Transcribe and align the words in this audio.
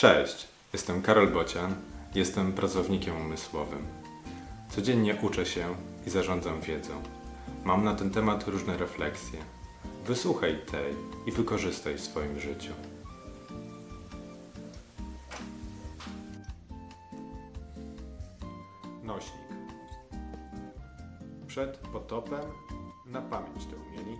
Cześć, 0.00 0.48
jestem 0.72 1.02
Karol 1.02 1.28
Bocian, 1.28 1.74
jestem 2.14 2.52
pracownikiem 2.52 3.16
umysłowym. 3.16 3.86
Codziennie 4.68 5.16
uczę 5.22 5.46
się 5.46 5.74
i 6.06 6.10
zarządzam 6.10 6.60
wiedzą. 6.60 7.02
Mam 7.64 7.84
na 7.84 7.94
ten 7.94 8.10
temat 8.10 8.48
różne 8.48 8.76
refleksje. 8.76 9.38
Wysłuchaj 10.06 10.60
tej 10.70 10.94
i 11.26 11.32
wykorzystaj 11.32 11.94
w 11.94 12.00
swoim 12.00 12.40
życiu. 12.40 12.72
Nośnik. 19.02 19.48
Przed 21.46 21.76
potopem 21.78 22.44
na 23.06 23.22
pamięć 23.22 23.66
to 23.66 23.76
umieli, 23.76 24.18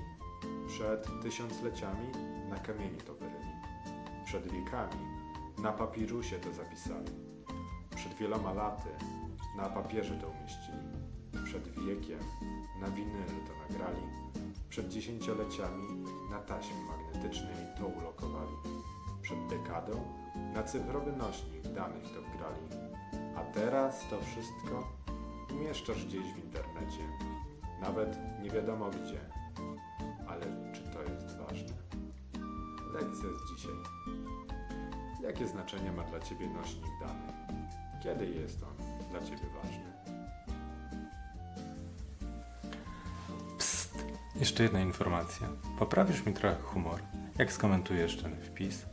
przed 0.69 1.23
tysiącleciami 1.23 2.09
na 2.51 2.59
kamieniu 2.59 3.01
to 3.07 3.15
wyryli, 3.15 3.53
przed 4.27 4.53
wiekami 4.53 5.20
na 5.63 5.73
papirusie 5.73 6.39
to 6.39 6.53
zapisali, 6.53 7.13
przed 7.97 8.15
wieloma 8.15 8.53
laty 8.53 8.89
na 9.57 9.69
papierze 9.69 10.15
to 10.15 10.29
umieścili, 10.29 10.79
przed 11.45 11.69
wiekiem 11.69 12.19
na 12.81 12.91
winyl 12.91 13.27
to 13.47 13.75
nagrali, 13.75 14.03
przed 14.69 14.89
dziesięcioleciami 14.89 16.05
na 16.31 16.39
taśmie 16.39 16.85
magnetycznej 16.85 17.67
to 17.79 17.87
ulokowali, 17.87 18.57
przed 19.23 19.47
dekadą 19.47 19.93
na 20.55 20.63
cyfrowy 20.63 21.13
nośnik 21.13 21.63
danych 21.63 22.03
to 22.03 22.23
wgrali, 22.23 22.91
a 23.37 23.45
teraz 23.45 24.09
to 24.11 24.21
wszystko 24.21 24.89
umieszczasz 25.53 26.05
gdzieś 26.07 26.33
w 26.33 26.45
internecie, 26.45 27.03
nawet 27.81 28.19
nie 28.43 28.51
wiadomo 28.51 28.91
gdzie. 28.91 29.21
Ale 30.29 30.73
czy 30.73 30.83
to 30.83 31.03
jest 31.03 31.39
ważne? 31.39 31.77
Lekcja 32.93 33.29
z 33.29 33.57
dzisiaj. 33.57 34.20
Jakie 35.23 35.49
znaczenie 35.49 35.93
ma 35.93 36.03
dla 36.03 36.21
Ciebie 36.21 36.49
nośnik 36.49 36.91
danych? 37.01 37.35
Kiedy 38.03 38.27
jest 38.27 38.63
on 38.63 38.77
dla 39.11 39.21
Ciebie 39.21 39.47
ważny? 39.63 39.93
Psst! 43.59 44.05
Jeszcze 44.37 44.63
jedna 44.63 44.81
informacja. 44.81 45.49
Poprawisz 45.79 46.27
mi 46.27 46.33
trochę 46.33 46.57
humor, 46.57 47.01
jak 47.39 47.53
skomentujesz 47.53 48.23
ten 48.23 48.37
wpis, 48.37 48.87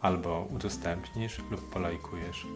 albo 0.00 0.48
udostępnisz 0.50 1.38
lub 1.50 1.70
polajkujesz. 1.70 2.46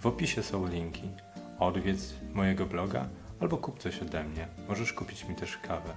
W 0.00 0.06
opisie 0.06 0.42
są 0.42 0.66
linki. 0.66 1.10
Odwiedz 1.58 2.14
mojego 2.34 2.66
bloga 2.66 3.08
albo 3.40 3.56
kup 3.56 3.78
coś 3.78 4.02
ode 4.02 4.24
mnie. 4.24 4.48
Możesz 4.68 4.92
kupić 4.92 5.28
mi 5.28 5.34
też 5.34 5.58
kawę. 5.58 5.96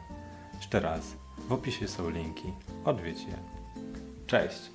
Jeszcze 0.56 0.80
raz, 0.80 1.02
w 1.48 1.52
opisie 1.52 1.88
są 1.88 2.10
linki. 2.10 2.54
Odwiedź 2.86 3.24
je. 3.24 3.38
Cześć! 4.28 4.72